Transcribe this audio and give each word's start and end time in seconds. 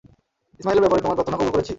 ইসমাঈলের 0.59 0.83
ব্যাপারে 0.83 1.01
তোমার 1.01 1.15
প্রার্থনা 1.17 1.37
কবুল 1.37 1.51
করেছি। 1.51 1.69